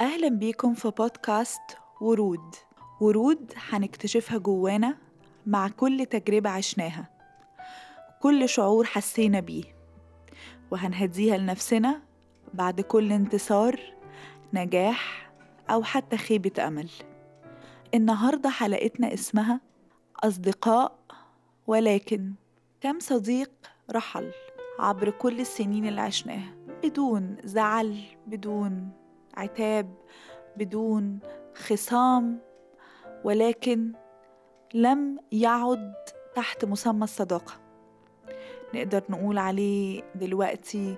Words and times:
أهلا 0.00 0.28
بيكم 0.28 0.74
في 0.74 0.90
بودكاست 0.90 1.60
ورود. 2.00 2.54
ورود 3.00 3.52
هنكتشفها 3.70 4.38
جوانا 4.38 4.96
مع 5.46 5.68
كل 5.68 6.06
تجربة 6.06 6.50
عشناها. 6.50 7.08
كل 8.20 8.48
شعور 8.48 8.84
حسينا 8.84 9.40
بيه. 9.40 9.64
وهنهديها 10.70 11.36
لنفسنا 11.38 12.02
بعد 12.54 12.80
كل 12.80 13.12
انتصار 13.12 13.80
نجاح 14.52 15.30
أو 15.70 15.82
حتى 15.82 16.16
خيبة 16.16 16.66
أمل. 16.66 16.90
النهاردة 17.94 18.50
حلقتنا 18.50 19.14
اسمها 19.14 19.60
أصدقاء 20.24 20.98
ولكن 21.66 22.32
كم 22.80 22.98
صديق 23.00 23.50
رحل 23.90 24.32
عبر 24.78 25.10
كل 25.10 25.40
السنين 25.40 25.86
اللي 25.86 26.00
عشناها؟ 26.00 26.54
بدون 26.84 27.36
زعل 27.44 28.02
بدون 28.26 28.99
عتاب 29.36 29.94
بدون 30.56 31.18
خصام 31.54 32.38
ولكن 33.24 33.92
لم 34.74 35.18
يعد 35.32 35.94
تحت 36.34 36.64
مسمى 36.64 37.04
الصداقة. 37.04 37.52
نقدر 38.74 39.04
نقول 39.08 39.38
عليه 39.38 40.02
دلوقتي 40.14 40.96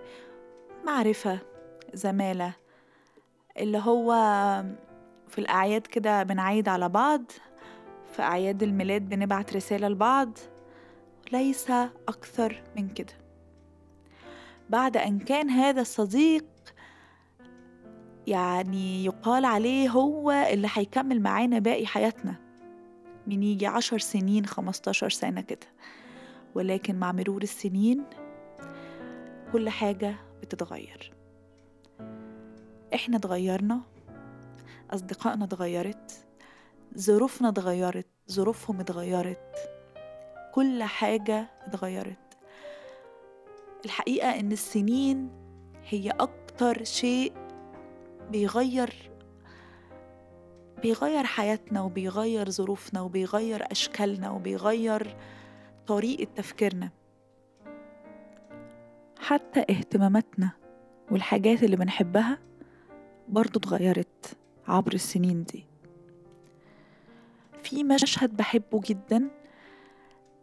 معرفة 0.84 1.38
زمالة 1.94 2.52
اللي 3.58 3.78
هو 3.78 4.12
في 5.28 5.38
الأعياد 5.38 5.86
كده 5.86 6.22
بنعيد 6.22 6.68
على 6.68 6.88
بعض 6.88 7.22
في 8.12 8.22
أعياد 8.22 8.62
الميلاد 8.62 9.08
بنبعت 9.08 9.56
رسالة 9.56 9.88
لبعض. 9.88 10.38
ليس 11.32 11.70
أكثر 12.08 12.62
من 12.76 12.88
كده. 12.88 13.12
بعد 14.70 14.96
أن 14.96 15.18
كان 15.18 15.50
هذا 15.50 15.80
الصديق 15.80 16.44
يعني 18.26 19.04
يقال 19.04 19.44
عليه 19.44 19.88
هو 19.90 20.30
اللي 20.30 20.68
هيكمل 20.72 21.20
معانا 21.20 21.58
باقي 21.58 21.86
حياتنا. 21.86 22.34
من 23.26 23.42
يجي 23.42 23.66
عشر 23.66 23.98
سنين 23.98 24.46
خمستاشر 24.46 25.10
سنة 25.10 25.40
كده. 25.40 25.66
ولكن 26.54 26.98
مع 26.98 27.12
مرور 27.12 27.42
السنين 27.42 28.04
كل 29.52 29.68
حاجة 29.68 30.14
بتتغير. 30.42 31.12
إحنا 32.94 33.16
اتغيرنا 33.16 33.80
أصدقائنا 34.90 35.44
اتغيرت 35.44 36.24
ظروفنا 36.98 37.48
اتغيرت 37.48 38.06
ظروفهم 38.30 38.80
اتغيرت 38.80 39.54
كل 40.54 40.82
حاجة 40.82 41.50
اتغيرت. 41.66 42.18
الحقيقة 43.84 44.40
إن 44.40 44.52
السنين 44.52 45.30
هي 45.88 46.10
أكتر 46.10 46.84
شيء 46.84 47.32
بيغير 48.32 49.10
بيغير 50.82 51.24
حياتنا 51.24 51.80
وبيغير 51.80 52.50
ظروفنا 52.50 53.00
وبيغير 53.00 53.72
أشكالنا 53.72 54.30
وبيغير 54.30 55.16
طريقة 55.86 56.30
تفكيرنا. 56.36 56.90
حتى 59.20 59.60
اهتماماتنا 59.60 60.50
والحاجات 61.10 61.62
اللي 61.62 61.76
بنحبها 61.76 62.38
برضو 63.28 63.58
اتغيرت 63.58 64.36
عبر 64.68 64.92
السنين 64.92 65.44
دي. 65.44 65.66
في 67.62 67.84
مشهد 67.84 68.36
بحبه 68.36 68.80
جدا 68.84 69.28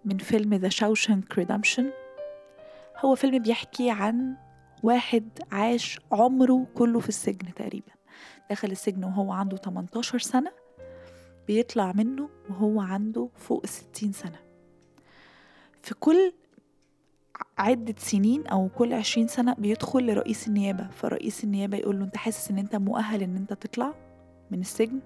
من 0.06 0.18
فيلم 0.18 0.54
The 0.54 0.70
Shawshank 0.70 1.38
Redemption 1.38 1.92
هو 2.98 3.16
فيلم 3.16 3.40
بيحكي 3.40 3.90
عن 3.90 4.36
واحد 4.84 5.30
عاش 5.52 6.00
عمره 6.12 6.68
كله 6.76 7.00
في 7.00 7.10
السجن 7.10 7.54
تقريبا. 7.54 7.92
دخل 8.52 8.72
السجن 8.72 9.04
وهو 9.04 9.32
عنده 9.32 9.58
18 9.58 10.20
سنة 10.20 10.52
بيطلع 11.48 11.92
منه 11.92 12.30
وهو 12.50 12.82
عنده 12.82 13.30
فوق 13.36 13.66
60 13.66 14.12
سنة. 14.12 14.40
في 15.84 15.96
كل 15.96 16.34
عدة 17.58 17.96
سنين 17.98 18.48
أو 18.48 18.70
كل 18.70 18.94
عشرين 18.94 19.28
سنة 19.28 19.54
بيدخل 19.54 20.06
لرئيس 20.06 20.48
النيابة. 20.48 20.88
فرئيس 20.88 21.44
النيابة 21.44 21.78
يقول 21.78 22.00
له 22.00 22.06
أنت 22.06 22.18
حاسس 22.18 22.52
أن 22.52 22.58
أنت 22.58 22.76
مؤهل 22.76 23.24
أن 23.24 23.36
أنت 23.36 23.54
تطلع 23.54 23.94
من 24.52 24.60
السجن؟ 24.60 25.00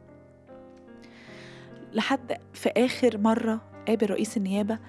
لحد 1.94 2.38
في 2.53 2.69
آخر 2.69 3.17
مرة 3.17 3.62
قابل 3.88 4.09
رئيس 4.09 4.38
النيابة 4.38 4.79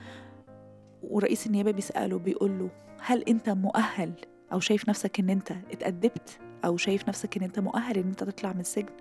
ورئيس 1.03 1.47
النيابة 1.47 1.71
بيسأله 1.71 2.19
بيقول 2.19 2.59
له 2.59 2.71
هل 3.01 3.23
أنت 3.23 3.51
مؤهل 3.51 4.13
أو 4.53 4.61
شايف 4.61 4.89
نفسك 4.89 5.21
أن 5.21 5.31
أنت 5.31 5.53
اتأدبت 5.53 6.39
أو 6.65 6.77
شايف 6.77 7.09
نفسك 7.09 7.37
أن 7.37 7.43
أنت 7.43 7.59
مؤهل 7.59 7.99
أن 7.99 8.09
أنت 8.09 8.25
تطلع 8.25 8.53
من 8.53 8.61
السجن. 8.61 8.97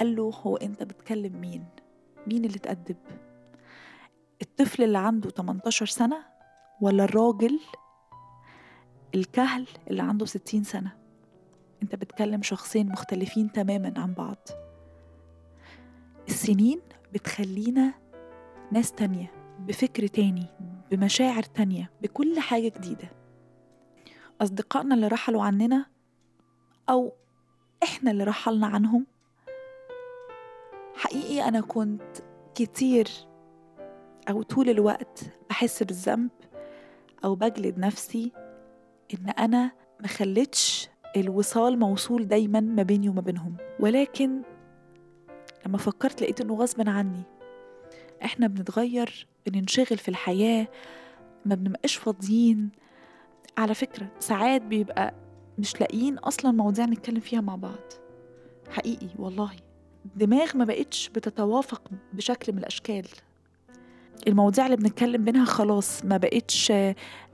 قال 0.00 0.16
له 0.16 0.30
هو 0.42 0.56
أنت 0.56 0.82
بتكلم 0.82 1.40
مين؟ 1.40 1.64
مين 2.26 2.44
اللي 2.44 2.56
اتأدب؟ 2.56 2.96
الطفل 4.42 4.82
اللي 4.82 4.98
عنده 4.98 5.30
18 5.30 5.86
سنة 5.86 6.24
ولا 6.80 7.04
الراجل 7.04 7.60
الكهل 9.14 9.66
اللي 9.90 10.02
عنده 10.02 10.26
60 10.26 10.64
سنة؟ 10.64 10.92
أنت 11.82 11.94
بتكلم 11.94 12.42
شخصين 12.42 12.88
مختلفين 12.88 13.52
تماما 13.52 13.94
عن 13.96 14.14
بعض. 14.14 14.48
السنين 16.28 16.80
بتخلينا 17.12 17.94
ناس 18.72 18.92
تانية 18.92 19.32
بفكر 19.58 20.06
تاني 20.06 20.46
بمشاعر 20.90 21.42
تانية 21.42 21.90
بكل 22.02 22.40
حاجة 22.40 22.68
جديدة. 22.68 23.23
أصدقائنا 24.40 24.94
اللي 24.94 25.08
رحلوا 25.08 25.42
عننا 25.42 25.86
أو 26.90 27.12
إحنا 27.82 28.10
اللي 28.10 28.24
رحلنا 28.24 28.66
عنهم. 28.66 29.06
حقيقي 30.94 31.48
أنا 31.48 31.60
كنت 31.60 32.16
كتير 32.54 33.08
أو 34.30 34.42
طول 34.42 34.68
الوقت 34.68 35.20
بحس 35.50 35.82
بالذنب 35.82 36.30
أو 37.24 37.34
بجلد 37.34 37.78
نفسي 37.78 38.32
إن 39.14 39.28
أنا 39.28 39.72
مخلتش 40.00 40.88
الوصال 41.16 41.78
موصول 41.78 42.28
دايما 42.28 42.60
ما 42.60 42.82
بيني 42.82 43.08
وما 43.08 43.20
بينهم. 43.20 43.56
ولكن 43.80 44.42
لما 45.66 45.78
فكرت 45.78 46.22
لقيت 46.22 46.40
إنه 46.40 46.54
غصب 46.54 46.88
عني. 46.88 47.22
إحنا 48.24 48.46
بنتغير 48.46 49.26
بننشغل 49.46 49.98
في 49.98 50.08
الحياة 50.08 50.68
ما 51.44 51.54
بنبقاش 51.54 51.96
فاضيين 51.96 52.70
على 53.58 53.74
فكرة 53.74 54.06
ساعات 54.20 54.62
بيبقى 54.62 55.14
مش 55.58 55.80
لاقيين 55.80 56.18
أصلا 56.18 56.50
مواضيع 56.52 56.84
نتكلم 56.84 57.20
فيها 57.20 57.40
مع 57.40 57.56
بعض. 57.56 57.92
حقيقي 58.70 59.08
والله. 59.18 59.50
دماغ 60.16 60.56
ما 60.56 60.64
بقتش 60.64 61.08
بتتوافق 61.08 61.90
بشكل 62.12 62.52
من 62.52 62.58
الأشكال. 62.58 63.06
المواضيع 64.28 64.66
اللي 64.66 64.76
بنتكلم 64.76 65.24
بينها 65.24 65.44
خلاص 65.44 66.04
ما 66.04 66.16
بقتش 66.16 66.72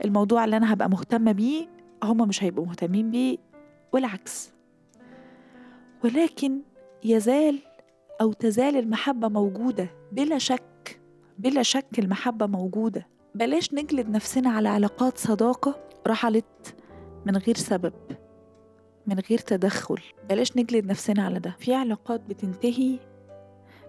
الموضوع 0.05 0.45
اللي 0.45 0.57
أنا 0.57 0.73
هبقى 0.73 0.89
مهتمة 0.89 1.31
بيه 1.31 1.67
هما 2.03 2.25
مش 2.25 2.43
هيبقوا 2.43 2.65
مهتمين 2.65 3.11
بيه 3.11 3.37
والعكس. 3.93 4.51
ولكن 6.03 6.61
يزال 7.03 7.59
أو 8.21 8.33
تزال 8.33 8.75
المحبة 8.77 9.27
موجودة 9.27 9.89
بلا 10.11 10.37
شك 10.37 10.99
بلا 11.37 11.63
شك 11.63 11.99
المحبة 11.99 12.45
موجودة. 12.45 13.07
بلاش 13.35 13.73
نجلد 13.73 14.09
نفسنا 14.09 14.49
على 14.49 14.69
علاقات 14.69 15.17
صداقة 15.17 15.79
رحلت 16.07 16.75
من 17.25 17.37
غير 17.37 17.55
سبب 17.55 17.93
من 19.07 19.19
غير 19.29 19.39
تدخل. 19.39 19.99
بلاش 20.29 20.57
نجلد 20.57 20.85
نفسنا 20.85 21.23
على 21.25 21.39
ده. 21.39 21.55
في 21.59 21.73
علاقات 21.73 22.21
بتنتهي 22.21 22.99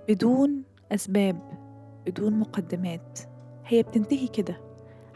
بدون 0.08 0.62
أسباب 0.92 1.38
بدون 2.06 2.38
مقدمات. 2.38 3.18
هي 3.66 3.82
بتنتهي 3.82 4.28
كده 4.28 4.60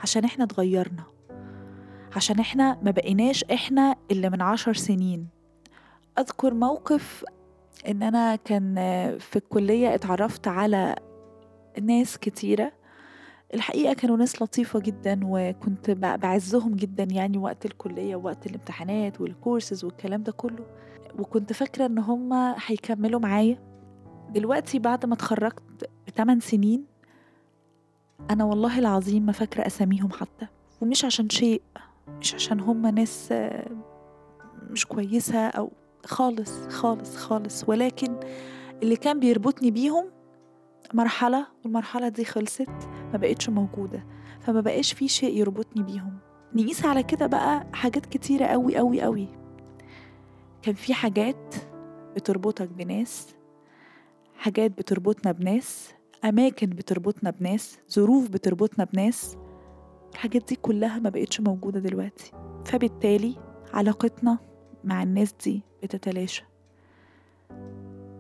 عشان 0.03 0.25
إحنا 0.25 0.45
اتغيرنا 0.45 1.05
عشان 2.17 2.39
إحنا 2.39 2.79
ما 2.83 2.91
بقيناش 2.91 3.45
إحنا 3.45 3.97
اللي 4.11 4.31
من 4.31 4.43
عشر 4.43 4.75
سنين. 4.75 5.29
أذكر 6.19 6.55
موقف 6.55 7.25
إن 7.89 8.03
أنا 8.03 8.37
كان 8.37 8.75
في 9.19 9.37
الكلية 9.37 9.95
اتعرفت 9.95 10.49
على 10.49 10.97
ناس 11.83 12.19
كتيرة 12.19 12.73
الحقيقة 13.55 13.93
كانوا 13.95 14.17
ناس 14.17 14.43
لطيفة 14.43 14.81
جدا 14.81 15.21
وكنت 15.25 15.91
بعزهم 15.91 16.75
جدا 16.75 17.05
يعني 17.05 17.39
وقت 17.39 17.67
الكلية 17.67 18.17
ووقت 18.17 18.47
الامتحانات 18.47 19.21
والكورسز 19.21 19.85
والكلام 19.85 20.23
ده 20.23 20.33
كله. 20.33 20.67
وكنت 21.19 21.53
فاكرة 21.53 21.87
إن 21.87 21.99
هما 21.99 22.57
هيكملوا 22.67 23.21
معايا. 23.21 23.59
دلوقتي 24.31 24.79
بعد 24.79 25.07
ما 25.07 25.15
اتخرجت 25.15 25.91
بثمان 26.09 26.41
سنين 26.41 26.85
أنا 28.31 28.45
والله 28.45 28.79
العظيم 28.79 29.27
ما 29.27 29.33
فاكرة 29.33 29.67
أساميهم 29.67 30.11
حتى. 30.13 30.47
ومش 30.81 31.05
عشان 31.05 31.31
شيء 31.31 31.63
مش 32.21 32.35
عشان 32.35 32.61
هما 32.61 32.91
ناس 32.91 33.35
مش 34.71 34.87
كويسة 34.87 35.47
أو 35.49 35.71
خالص 36.07 36.67
خالص 36.69 37.17
خالص. 37.17 37.69
ولكن 37.69 38.21
اللي 38.83 38.97
كان 38.97 39.21
بيربطني 39.21 39.71
بيهم 39.71 40.05
مرحلة 40.95 41.47
والمرحلة 41.65 42.09
دي 42.09 42.25
خلصت 42.25 42.89
ما 43.13 43.19
بقتش 43.19 43.49
موجودة 43.49 44.05
فما 44.41 44.61
بقاش 44.61 44.93
في 44.93 45.09
شيء 45.09 45.37
يربطني 45.39 45.83
بيهم. 45.83 46.19
نقيس 46.55 46.85
على 46.85 47.03
كده 47.03 47.27
بقى 47.27 47.67
حاجات 47.73 48.07
كتيرة 48.07 48.47
قوي 48.47 48.77
قوي 48.77 49.03
قوي 49.03 49.29
كان 50.63 50.75
في 50.75 50.95
حاجات 50.95 51.55
بتربطك 52.17 52.69
بناس 52.69 53.27
حاجات 54.39 54.71
بتربطنا 54.71 55.33
بناس 55.33 55.93
أماكن 56.25 56.67
بتربطنا 56.67 57.31
بناس 57.31 57.79
ظروف 57.93 58.29
بتربطنا 58.29 58.85
بناس. 58.85 59.37
الحاجات 60.13 60.49
دي 60.49 60.57
كلها 60.57 60.99
ما 60.99 61.11
بقتش 61.11 61.41
موجودة 61.41 61.81
دلوقتي. 61.81 62.33
فبالتالي 62.65 63.37
علاقتنا 63.73 64.39
مع 64.85 65.03
الناس 65.03 65.35
دي 65.45 65.63
بتتلاشى. 65.83 66.45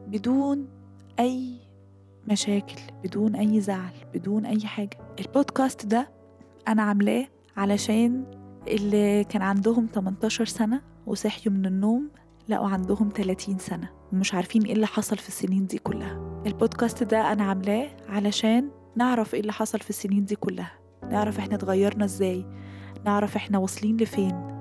بدون 0.07 0.69
أي 1.21 1.59
مشاكل 2.31 2.76
بدون 3.05 3.34
أي 3.37 3.61
زعل 3.61 3.93
بدون 4.14 4.46
أي 4.46 4.61
حاجة. 4.67 4.99
البودكاست 5.20 5.87
ده 5.87 6.08
أنا 6.69 6.82
عاملاه 6.82 7.26
علشان 7.56 8.25
اللي 8.69 9.25
كان 9.25 9.43
عندهم 9.43 9.87
18 9.94 10.44
سنة 10.44 10.82
وصحيوا 11.06 11.55
من 11.55 11.67
النوم 11.67 12.11
لقوا 12.49 12.69
عندهم 12.69 13.08
30 13.17 13.58
سنة 13.58 13.90
ومش 14.12 14.34
عارفين 14.34 14.62
إيه 14.62 14.73
اللي 14.73 14.87
حصل 14.87 15.17
في 15.17 15.28
السنين 15.28 15.67
دي 15.67 15.78
كلها. 15.78 16.43
البودكاست 16.46 17.02
ده 17.02 17.32
أنا 17.32 17.44
عاملاه 17.44 17.88
علشان 18.08 18.70
نعرف 18.96 19.34
إيه 19.34 19.40
اللي 19.40 19.52
حصل 19.52 19.81
في 19.81 19.90
السنين 19.90 20.25
دي 20.25 20.37
كلها. 20.37 20.73
نعرف 21.11 21.38
إحنا 21.38 21.55
اتغيرنا 21.55 22.05
إزاي. 22.05 22.46
نعرف 23.05 23.37
إحنا 23.37 23.58
واصلين 23.58 23.96
لفين. 23.96 24.56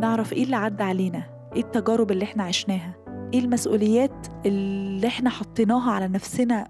نعرف 0.00 0.32
إيه 0.32 0.44
اللي 0.44 0.56
عدى 0.56 0.82
علينا. 0.82 1.50
إيه 1.54 1.60
التجارب 1.62 2.10
اللي 2.10 2.24
إحنا 2.24 2.42
عشناها. 2.44 2.94
إيه 3.36 3.42
المسؤوليات 3.44 4.26
اللي 4.46 5.06
إحنا 5.06 5.30
حطيناها 5.30 5.90
على 5.92 6.08
نفسنا. 6.08 6.68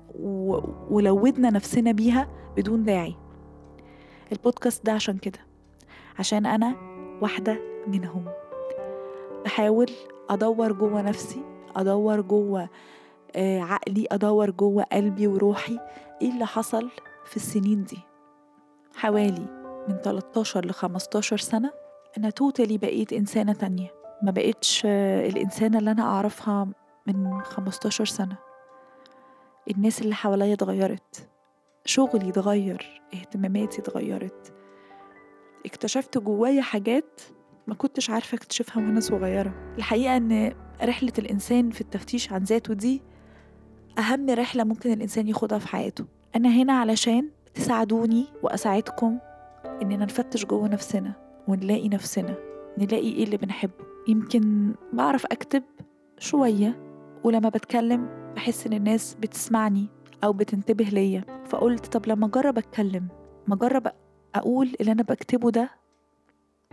ولودنا 0.90 1.50
نفسنا 1.50 1.92
بيها 1.92 2.28
بدون 2.56 2.84
داعي. 2.84 3.14
البودكاست 4.32 4.86
ده 4.86 4.92
عشان 4.92 5.18
كده. 5.18 5.38
عشان 6.18 6.46
أنا 6.46 6.76
واحدة 7.22 7.58
منهم. 7.86 8.24
بحاول 9.44 9.90
أدور 10.30 10.72
جوه 10.72 11.02
نفسي 11.02 11.42
أدور 11.76 12.20
جوه 12.20 12.68
آه، 13.36 13.60
عقلي 13.60 14.06
أدور 14.10 14.50
جوه 14.50 14.82
قلبي 14.82 15.26
وروحي 15.26 15.78
إيه 16.22 16.30
اللي 16.30 16.46
حصل 16.46 16.90
في 17.26 17.36
السنين 17.36 17.84
دي. 17.84 17.98
حوالي 18.96 19.46
من 19.88 19.96
13 19.96 20.66
ل 20.66 20.70
15 20.70 21.36
سنة 21.36 21.70
أنا 22.18 22.30
توتالي 22.30 22.78
بقيت 22.78 23.12
إنسانة 23.12 23.52
تانية. 23.52 23.95
ما 24.22 24.30
بقيتش 24.30 24.82
آه، 24.86 25.26
الإنسانة 25.28 25.78
اللي 25.78 25.90
أنا 25.90 26.02
أعرفها 26.02 26.68
من 27.06 27.40
15 27.42 28.04
سنة. 28.04 28.36
الناس 29.70 30.02
اللي 30.02 30.14
حواليا 30.14 30.54
اتغيرت. 30.54 31.28
شغلي 31.84 32.28
اتغير. 32.28 33.02
اهتماماتي 33.14 33.80
اتغيرت. 33.82 34.52
اكتشفت 35.66 36.18
جوايا 36.18 36.62
حاجات 36.62 37.20
ما 37.66 37.74
كنتش 37.74 38.10
عارفة 38.10 38.36
اكتشفها 38.36 38.76
وأنا 38.76 39.00
صغيرة. 39.00 39.74
الحقيقة 39.78 40.16
إن 40.16 40.52
رحلة 40.82 41.12
الإنسان 41.18 41.70
في 41.70 41.80
التفتيش 41.80 42.32
عن 42.32 42.42
ذاته 42.42 42.74
دي 42.74 43.02
أهم 43.98 44.30
رحلة 44.30 44.64
ممكن 44.64 44.92
الإنسان 44.92 45.28
ياخدها 45.28 45.58
في 45.58 45.68
حياته. 45.68 46.04
أنا 46.36 46.48
هنا 46.48 46.72
علشان 46.72 47.30
تساعدوني 47.54 48.26
وأساعدكم 48.42 49.18
إننا 49.82 50.04
نفتش 50.04 50.44
جوه 50.44 50.68
نفسنا 50.68 51.12
ونلاقي 51.48 51.88
نفسنا. 51.88 52.34
نلاقي 52.78 53.12
إيه 53.12 53.24
اللي 53.24 53.36
بنحبه. 53.36 53.95
يمكن 54.08 54.74
بعرف 54.92 55.26
أكتب 55.26 55.62
شوية 56.18 56.78
ولما 57.24 57.48
بتكلم 57.48 58.08
بحس 58.36 58.66
إن 58.66 58.72
الناس 58.72 59.14
بتسمعني 59.20 59.86
أو 60.24 60.32
بتنتبه 60.32 60.84
ليا. 60.84 61.24
فقلت 61.46 61.86
طب 61.86 62.06
لما 62.06 62.26
أجرب 62.26 62.58
أتكلم 62.58 63.08
ما 63.48 63.54
أجرب 63.54 63.86
أقول 64.34 64.74
اللي 64.80 64.92
أنا 64.92 65.02
بكتبه 65.02 65.50
ده 65.50 65.70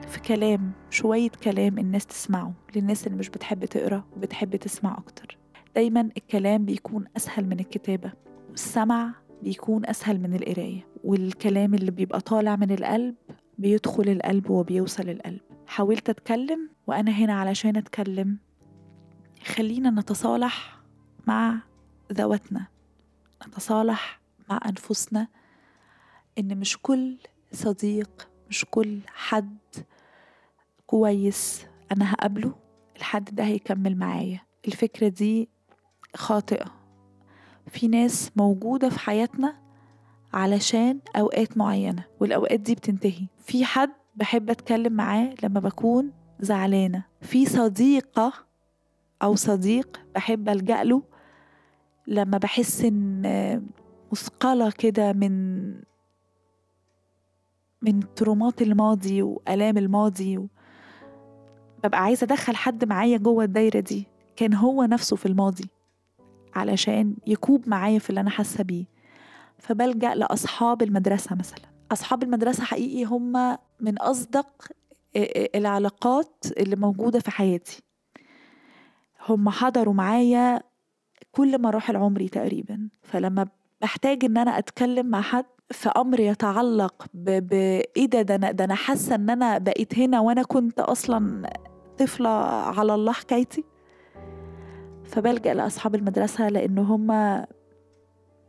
في 0.08 0.20
كلام 0.20 0.72
شوية 0.90 1.30
كلام 1.44 1.78
الناس 1.78 2.06
تسمعه 2.06 2.54
للناس 2.76 3.08
اللي 3.08 3.18
مش 3.18 3.30
بتحب 3.30 3.66
تقرأ 3.66 4.04
وبتحب 4.18 4.56
تسمع 4.56 4.98
أكتر. 4.98 5.38
دايما 5.76 6.10
الكلام 6.18 6.66
بيكون 6.66 7.06
أسهل 7.18 7.46
من 7.46 7.60
الكتابة 7.60 8.12
والسمع 8.50 9.14
بيكون 9.44 9.86
أسهل 9.86 10.20
من 10.20 10.34
القراية 10.34 10.88
والكلام 11.04 11.74
اللي 11.74 11.92
بيبقى 11.92 12.22
طالع 12.22 12.56
من 12.56 12.72
القلب 12.72 13.16
بيدخل 13.58 14.10
القلب 14.10 14.50
وبيوصل 14.50 15.10
القلب. 15.10 15.40
حاولت 15.68 16.10
أتكلم 16.10 16.70
وأنا 16.88 17.12
هنا 17.12 17.34
علشان 17.34 17.78
أتكلم. 17.78 18.38
خلينا 19.46 19.90
نتصالح 19.90 20.80
مع 21.28 21.60
ذواتنا. 22.14 22.68
نتصالح 23.48 24.20
مع 24.50 24.60
أنفسنا 24.66 25.28
إن 26.38 26.58
مش 26.58 26.78
كل 26.82 27.18
صديق 27.52 28.30
مش 28.50 28.66
كل 28.72 29.00
حد 29.08 29.58
كويس 30.86 31.66
أنا 31.92 32.14
هقابله. 32.14 32.56
الحد 32.98 33.36
ده 33.36 33.44
هيكمل 33.44 33.98
معايا. 33.98 34.42
الفكرة 34.68 35.08
دي 35.08 35.50
خاطئة. 36.16 36.66
في 37.68 37.88
ناس 37.88 38.32
موجودة 38.36 38.90
في 38.90 39.00
حياتنا 39.00 39.64
علشان 40.34 41.00
أوقات 41.16 41.58
معينة 41.58 42.04
والأوقات 42.20 42.60
دي 42.60 42.76
بتنتهي. 42.76 43.28
في 43.46 43.66
حد 43.66 43.92
بحب 44.16 44.50
أتكلم 44.50 44.94
معاه 44.94 45.34
لما 45.44 45.60
بكون 45.60 46.12
زعلانة. 46.40 47.04
في 47.22 47.46
صديقة 47.46 48.34
أو 49.24 49.36
صديق 49.36 50.02
بحب 50.16 50.50
ألجأ 50.50 50.84
له 50.84 51.04
لما 52.08 52.38
بحس 52.38 52.82
إن 52.86 53.24
مثقلة 54.12 54.72
كده 54.72 55.14
من 55.14 55.64
من 57.82 58.14
ترومات 58.16 58.62
الماضي 58.62 59.22
وآلام 59.22 59.78
الماضي 59.78 60.38
و... 60.38 60.48
ببقى 61.84 62.04
عايزة 62.04 62.26
أدخل 62.26 62.56
حد 62.56 62.86
معايا 62.86 63.18
جوه 63.18 63.44
الدايرة 63.44 63.80
دي. 63.80 64.08
كان 64.36 64.54
هو 64.54 64.84
نفسه 64.84 65.16
في 65.16 65.26
الماضي 65.26 65.70
علشان 66.56 67.16
يكوب 67.28 67.70
معايا 67.70 68.00
في 68.00 68.10
اللي 68.10 68.22
أنا 68.22 68.30
حاسة 68.30 68.64
بيه. 68.64 68.86
فبلجأ 69.58 70.16
لأصحاب 70.16 70.82
المدرسة 70.82 71.36
مثلا. 71.36 71.73
أصحاب 71.94 72.24
المدرسة 72.24 72.64
حقيقي 72.64 73.04
هم 73.04 73.58
من 73.80 73.98
أصدق 73.98 74.48
العلاقات 75.56 76.46
اللي 76.58 76.76
موجودة 76.76 77.20
في 77.20 77.32
حياتي. 77.32 77.84
هم 79.30 79.50
حضروا 79.50 79.94
معايا 79.94 80.64
كل 81.32 81.62
مراحل 81.62 81.96
عمري 81.96 82.30
تقريبا. 82.30 82.90
فلما 83.04 83.48
بحتاج 83.82 84.26
إن 84.26 84.38
أنا 84.38 84.58
أتكلم 84.58 85.06
مع 85.06 85.22
حد 85.22 85.46
في 85.72 85.90
أمر 85.90 86.20
يتعلق 86.20 87.06
بايه 87.14 88.06
ده 88.06 88.22
ده 88.22 88.36
أنا 88.36 88.52
ده 88.52 88.64
أنا 88.64 88.76
حاسة 88.76 89.16
إن 89.16 89.30
أنا 89.30 89.58
بقيت 89.58 90.00
هنا 90.00 90.20
وأنا 90.20 90.44
كنت 90.44 90.80
أصلا 90.80 91.50
طفلة 91.98 92.30
على 92.50 92.96
الله 92.96 93.12
حكايتي. 93.12 93.64
فبلجأ 95.04 95.54
لأصحاب 95.54 95.96
المدرسة 95.96 96.50
لأن 96.50 96.78
هما 96.78 97.48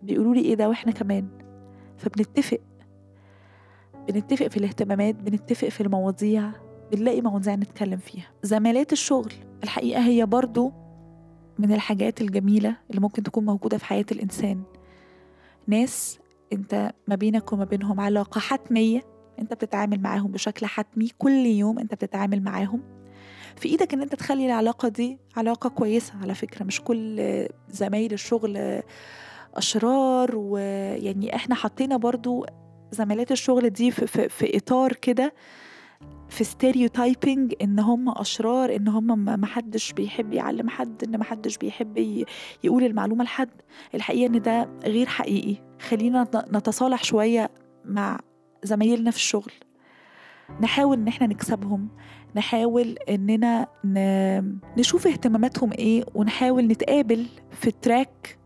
بيقولوا 0.02 0.34
لي 0.34 0.40
إيه 0.40 0.54
ده 0.54 0.68
وإحنا 0.68 0.92
كمان. 0.92 1.28
فبنتفق 1.98 2.58
بنتفق 4.08 4.48
في 4.48 4.56
الاهتمامات 4.56 5.14
بنتفق 5.14 5.68
في 5.68 5.80
المواضيع 5.80 6.50
بنلاقي 6.92 7.20
مواضيع 7.20 7.54
نتكلم 7.54 7.96
فيها. 7.96 8.26
زمالات 8.42 8.92
الشغل 8.92 9.32
الحقيقة 9.64 10.06
هي 10.06 10.26
برضو 10.26 10.72
من 11.58 11.72
الحاجات 11.72 12.20
الجميلة 12.20 12.76
اللي 12.90 13.00
ممكن 13.00 13.22
تكون 13.22 13.44
موجودة 13.44 13.78
في 13.78 13.84
حياة 13.84 14.04
الإنسان. 14.12 14.62
ناس 15.66 16.18
أنت 16.52 16.92
ما 17.08 17.14
بينك 17.14 17.52
وما 17.52 17.64
بينهم 17.64 18.00
علاقة 18.00 18.38
حتمية 18.38 19.02
أنت 19.38 19.54
بتتعامل 19.54 20.00
معاهم 20.00 20.32
بشكل 20.32 20.66
حتمي 20.66 21.08
كل 21.18 21.46
يوم 21.46 21.78
أنت 21.78 21.94
بتتعامل 21.94 22.42
معاهم. 22.42 22.82
في 23.56 23.68
إيدك 23.68 23.94
إن 23.94 24.02
أنت 24.02 24.14
تخلي 24.14 24.46
العلاقة 24.46 24.88
دي 24.88 25.18
علاقة 25.36 25.68
كويسة 25.70 26.14
على 26.22 26.34
فكرة 26.34 26.64
مش 26.64 26.80
كل 26.80 27.20
زمايل 27.68 28.12
الشغل 28.12 28.82
أشرار 29.54 30.36
ويعني 30.36 31.34
إحنا 31.36 31.54
حطينا 31.54 31.96
برضو 31.96 32.46
زميلات 32.94 33.32
الشغل 33.32 33.70
دي 33.70 33.90
في, 33.90 34.06
في, 34.06 34.28
في 34.28 34.56
إطار 34.56 34.92
كده 34.92 35.34
في 36.28 36.44
ستيريوتايبنج 36.44 37.54
إن 37.62 37.78
هم 37.78 38.08
أشرار 38.08 38.76
إن 38.76 38.88
هم 38.88 39.18
ما 39.18 39.46
حدش 39.46 39.92
بيحب 39.92 40.32
يعلم 40.32 40.68
حد 40.68 41.04
إن 41.04 41.18
ما 41.18 41.24
حدش 41.24 41.58
بيحب 41.58 41.98
يقول 42.64 42.84
المعلومة 42.84 43.24
لحد. 43.24 43.50
الحقيقة 43.94 44.26
إن 44.26 44.42
ده 44.42 44.68
غير 44.84 45.06
حقيقي. 45.06 45.56
خلينا 45.88 46.28
نتصالح 46.52 47.04
شوية 47.04 47.50
مع 47.84 48.20
زمايلنا 48.62 49.10
في 49.10 49.16
الشغل. 49.16 49.52
نحاول 50.60 50.96
إن 50.98 51.08
إحنا 51.08 51.26
نكسبهم. 51.26 51.88
نحاول 52.36 52.96
إننا 53.08 53.66
نشوف 54.78 55.06
اهتماماتهم 55.06 55.72
إيه 55.72 56.04
ونحاول 56.14 56.66
نتقابل 56.66 57.26
في 57.50 57.70
تراك 57.70 58.38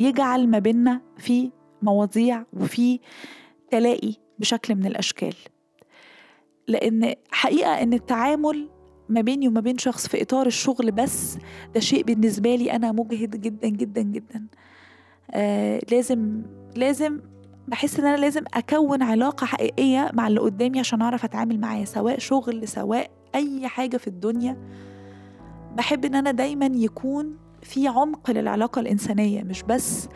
يجعل 0.00 0.48
ما 0.48 0.58
بيننا 0.58 1.00
في 1.18 1.50
مواضيع 1.82 2.44
وفي 2.52 3.00
تلاقي 3.70 4.14
بشكل 4.38 4.74
من 4.74 4.86
الأشكال. 4.86 5.34
لأن 6.68 7.14
حقيقة 7.30 7.82
إن 7.82 7.92
التعامل 7.92 8.68
ما 9.08 9.20
بيني 9.20 9.48
وما 9.48 9.60
بين 9.60 9.78
شخص 9.78 10.08
في 10.08 10.22
إطار 10.22 10.46
الشغل 10.46 10.90
بس 10.90 11.38
ده 11.74 11.80
شيء 11.80 12.02
بالنسبة 12.04 12.54
لي 12.54 12.72
أنا 12.72 12.92
مجهد 12.92 13.40
جدا 13.40 13.68
جدا 13.68 14.02
جدا. 14.02 14.46
آه 15.30 15.80
لازم 15.90 16.42
لازم 16.76 17.20
بحس 17.68 18.00
إن 18.00 18.06
أنا 18.06 18.16
لازم 18.16 18.44
أكون 18.54 19.02
علاقة 19.02 19.44
حقيقية 19.44 20.10
مع 20.14 20.26
اللي 20.26 20.40
قدامي 20.40 20.78
عشان 20.80 21.02
أعرف 21.02 21.24
أتعامل 21.24 21.60
معاه 21.60 21.84
سواء 21.84 22.18
شغل 22.18 22.68
سواء 22.68 23.10
أي 23.34 23.68
حاجة 23.68 23.96
في 23.96 24.06
الدنيا. 24.06 24.56
بحب 25.76 26.04
إن 26.04 26.14
أنا 26.14 26.30
دايما 26.30 26.66
يكون 26.66 27.36
في 27.62 27.88
عمق 27.88 28.30
للعلاقة 28.30 28.80
الإنسانية 28.80 29.42
مش 29.42 29.62
بس 29.62 30.08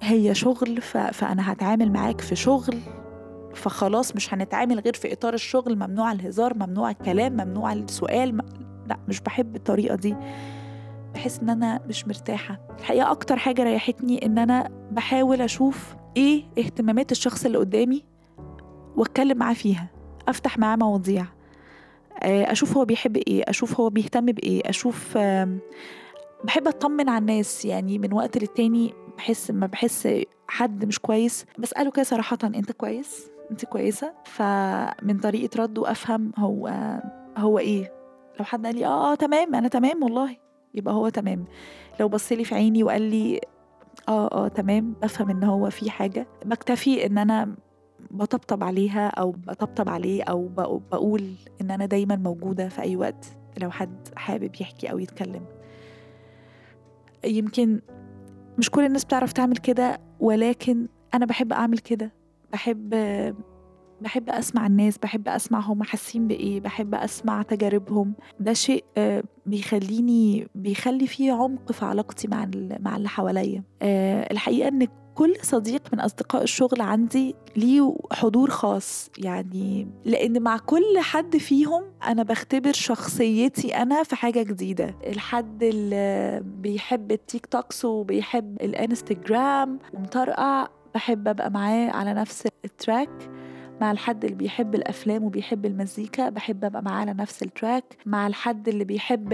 هي 0.00 0.34
شغل 0.34 0.80
ف... 0.80 0.96
فأنا 0.96 1.52
هتعامل 1.52 1.92
معاك 1.92 2.20
في 2.20 2.36
شغل 2.36 2.78
فخلاص 3.54 4.16
مش 4.16 4.34
هنتعامل 4.34 4.80
غير 4.80 4.94
في 4.94 5.12
إطار 5.12 5.34
الشغل 5.34 5.76
ممنوع 5.76 6.12
الهزار 6.12 6.54
ممنوع 6.54 6.90
الكلام 6.90 7.32
ممنوع 7.32 7.72
السؤال 7.72 8.36
م... 8.36 8.40
لا 8.86 8.98
مش 9.08 9.20
بحب 9.20 9.56
الطريقة 9.56 9.94
دي. 9.94 10.16
بحس 11.14 11.38
إن 11.38 11.50
أنا 11.50 11.80
مش 11.88 12.08
مرتاحة. 12.08 12.60
الحقيقة 12.78 13.10
أكتر 13.10 13.36
حاجة 13.36 13.62
ريحتني 13.62 14.26
إن 14.26 14.38
أنا 14.38 14.68
بحاول 14.90 15.40
أشوف 15.40 15.94
إيه 16.16 16.44
اهتمامات 16.58 17.12
الشخص 17.12 17.44
اللي 17.44 17.58
قدامي 17.58 18.04
وأتكلم 18.96 19.38
معاه 19.38 19.54
فيها 19.54 19.86
أفتح 20.28 20.58
معاه 20.58 20.76
مواضيع 20.76 21.26
آه، 22.22 22.52
أشوف 22.52 22.76
هو 22.76 22.84
بيحب 22.84 23.16
إيه 23.16 23.42
أشوف 23.48 23.80
هو 23.80 23.90
بيهتم 23.90 24.26
بإيه 24.26 24.62
أشوف 24.64 25.18
بحب 26.44 26.68
أطمن 26.68 27.08
على 27.08 27.18
الناس 27.18 27.64
يعني 27.64 27.98
من 27.98 28.12
وقت 28.12 28.38
للتاني 28.38 28.94
بحس 29.20 29.50
ما 29.50 29.66
بحس 29.66 30.08
حد 30.48 30.84
مش 30.84 30.98
كويس. 30.98 31.46
بسأله 31.58 31.90
كده 31.90 32.02
صراحة 32.02 32.38
أنت 32.44 32.72
كويس؟ 32.72 33.30
أنت 33.50 33.64
كويسة؟ 33.64 34.12
فمن 34.24 35.18
طريقة 35.22 35.62
رده 35.62 35.90
أفهم 35.90 36.32
هو 36.38 36.68
هو 37.36 37.58
إيه. 37.58 37.92
لو 38.38 38.44
حد 38.44 38.66
قال 38.66 38.74
لي 38.74 38.86
آه 38.86 39.12
آه 39.12 39.14
تمام 39.14 39.54
أنا 39.54 39.68
تمام 39.68 40.02
والله. 40.02 40.36
يبقى 40.74 40.94
هو 40.94 41.08
تمام. 41.08 41.44
لو 42.00 42.08
بص 42.08 42.32
لي 42.32 42.44
في 42.44 42.54
عيني 42.54 42.82
وقال 42.82 43.02
لي 43.02 43.40
آه 44.08 44.26
آه 44.44 44.48
تمام. 44.48 44.94
بفهم 45.02 45.30
إن 45.30 45.44
هو 45.44 45.70
في 45.70 45.90
حاجة. 45.90 46.26
بكتفي 46.44 47.06
إن 47.06 47.18
أنا 47.18 47.54
بطبطب 48.10 48.64
عليها 48.64 49.08
أو 49.08 49.30
بطبطب 49.30 49.88
عليه 49.88 50.22
أو 50.22 50.48
بقول 50.92 51.34
إن 51.60 51.70
أنا 51.70 51.86
دايما 51.86 52.16
موجودة 52.16 52.68
في 52.68 52.82
أي 52.82 52.96
وقت 52.96 53.26
لو 53.62 53.70
حد 53.70 54.08
حابب 54.16 54.50
يحكي 54.60 54.90
أو 54.90 54.98
يتكلم. 54.98 55.44
يمكن 57.24 57.80
مش 58.60 58.70
كل 58.70 58.84
الناس 58.84 59.04
بتعرف 59.04 59.32
تعمل 59.32 59.56
كده 59.56 60.00
ولكن 60.20 60.88
أنا 61.14 61.26
بحب 61.26 61.52
أعمل 61.52 61.78
كده. 61.78 62.12
بحب 62.52 62.94
بحب 64.00 64.30
أسمع 64.30 64.66
الناس 64.66 64.98
بحب 64.98 65.28
اسمع 65.28 65.60
هم 65.60 65.82
حاسين 65.82 66.28
بإيه 66.28 66.60
بحب 66.60 66.94
أسمع 66.94 67.42
تجاربهم. 67.42 68.12
ده 68.40 68.52
شيء 68.52 68.84
آه، 68.96 69.22
بيخليني 69.46 70.48
بيخلي 70.54 71.06
فيه 71.06 71.32
عمق 71.32 71.72
في 71.72 71.84
علاقتي 71.84 72.28
مع 72.28 72.50
مع 72.80 72.96
اللي 72.96 73.08
حواليا. 73.08 73.62
آه، 73.82 74.32
الحقيقة 74.32 74.68
إن 74.68 74.86
كل 75.14 75.34
صديق 75.42 75.82
من 75.92 76.00
أصدقاء 76.00 76.42
الشغل 76.42 76.80
عندي 76.80 77.34
ليه 77.56 77.96
حضور 78.12 78.50
خاص. 78.50 79.10
يعني 79.18 79.88
لأن 80.04 80.42
مع 80.42 80.56
كل 80.58 80.98
حد 80.98 81.36
فيهم 81.36 81.82
أنا 82.06 82.22
بختبر 82.22 82.72
شخصيتي 82.72 83.76
أنا 83.76 84.02
في 84.02 84.16
حاجة 84.16 84.42
جديدة. 84.42 84.94
الحد 85.06 85.62
اللي 85.62 86.40
بيحب 86.44 87.12
التيك 87.12 87.46
توكس 87.46 87.84
وبيحب 87.84 88.56
الانستجرام 88.60 89.78
ومطرقع 89.94 90.68
بحب 90.94 91.28
أبقى 91.28 91.50
معاه 91.50 91.90
على 91.90 92.14
نفس 92.14 92.48
ال 92.64 92.73
track. 92.73 93.30
مع 93.80 93.90
الحد 93.90 94.24
اللي 94.24 94.36
بيحب 94.36 94.74
الأفلام 94.74 95.24
وبيحب 95.24 95.66
المزيكا 95.66 96.28
بحب 96.28 96.64
أبقى 96.64 96.82
معاه 96.82 97.00
على 97.00 97.14
نفس 97.14 97.42
ال 97.42 97.51
track 97.51 97.96
مع 98.06 98.26
الحد 98.26 98.68
اللي 98.68 98.84
بيحب 98.84 99.32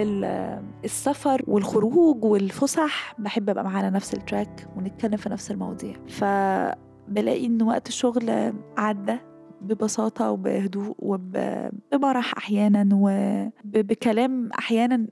السفر 0.85 1.43
والخروج 1.47 2.25
والفسح 2.25 3.15
بحب 3.19 3.51
أبقى 3.51 3.65
معاه 3.65 3.79
على 3.79 3.91
نفس 3.91 4.15
ال 4.15 4.24
track 4.24 4.69
ونتكلم 4.77 5.17
في 5.17 5.29
نفس 5.29 5.51
المواضيع. 5.51 5.95
فبلاقي 6.09 7.47
إن 7.47 7.63
وقت 7.63 7.89
الشغل 7.89 8.53
عدى 8.79 9.17
ببساطة 9.61 10.31
وبهدوء 10.31 10.95
وبمرح 10.99 12.37
أحيانا 12.37 12.89
وبكلام 12.93 14.51
أحيانا 14.59 15.07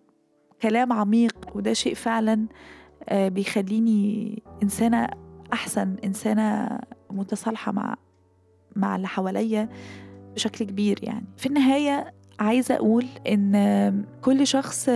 كلام 0.62 0.93
عميق. 0.93 1.37
وده 1.55 1.73
شيء 1.73 1.95
فعلا 1.95 2.47
آه، 3.09 3.29
بيخليني 3.29 4.43
إنسانة 4.62 5.09
أحسن 5.53 5.97
إنسانة 6.05 6.79
متصالحة 7.11 7.73
مع 7.73 7.97
مع 8.76 8.97
اللي 8.97 9.09
حواليا 9.09 9.69
بشكل 10.35 10.64
كبير 10.64 10.99
يعني. 11.02 11.26
في 11.37 11.47
النهاية 11.47 12.14
عايزة 12.38 12.75
أقول 12.75 13.07
إن 13.28 14.04
كل 14.23 14.47
شخص 14.47 14.90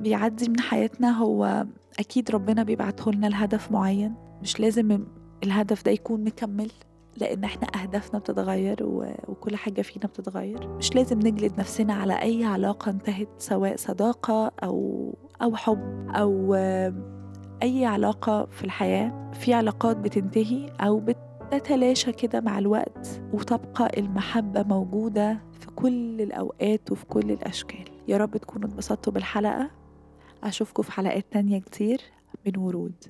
بيعدي 0.00 0.48
من 0.48 0.60
حياتنا 0.60 1.10
هو 1.18 1.66
أكيد 1.98 2.30
ربنا 2.30 2.62
بيبعته 2.62 3.12
لنا 3.12 3.26
لهدف 3.26 3.72
معين. 3.72 4.14
مش 4.42 4.60
لازم 4.60 5.04
الهدف 5.44 5.84
ده 5.84 5.90
يكون 5.90 6.24
مكمل 6.24 6.70
لأن 7.16 7.44
إحنا 7.44 7.68
أهدافنا 7.82 8.18
بتتغير 8.18 8.76
وكل 9.28 9.56
حاجة 9.56 9.82
فينا 9.82 10.06
بتتغير. 10.06 10.68
مش 10.68 10.94
لازم 10.94 11.18
نجلد 11.18 11.60
نفسنا 11.60 11.94
على 11.94 12.22
أي 12.22 12.44
علاقة 12.44 12.90
انتهت 12.90 13.28
سواء 13.38 13.76
صداقة 13.76 14.52
أو 14.64 15.14
أو 15.42 15.56
حب 15.56 16.06
أو 16.10 16.54
أي 17.62 17.84
علاقة 17.84 18.46
في 18.46 18.64
الحياة. 18.64 19.30
في 19.32 19.54
علاقات 19.54 19.96
بتنتهي 19.96 20.70
أو 20.80 21.00
بت 21.00 21.18
تتلاشى 21.50 22.12
كده 22.12 22.40
مع 22.40 22.58
الوقت 22.58 23.22
وتبقى 23.32 23.90
المحبة 23.98 24.62
موجودة 24.62 25.40
في 25.60 25.66
كل 25.66 26.20
الأوقات 26.20 26.92
وفي 26.92 27.06
كل 27.06 27.30
الأشكال. 27.30 27.84
يا 28.08 28.16
رب 28.16 28.36
تكونوا 28.36 28.68
اتبسطتوا 28.68 29.12
بالحلقة. 29.12 29.70
أشوفكم 30.44 30.82
في 30.82 30.92
حلقات 30.92 31.26
تانية 31.30 31.58
كتير 31.58 32.00
من 32.46 32.56
ورود. 32.56 33.04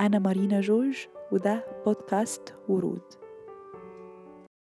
أنا 0.00 0.18
مارينا 0.18 0.60
جورج 0.60 1.06
وده 1.32 1.64
بودكاست 1.86 2.54
ورود. 2.68 3.02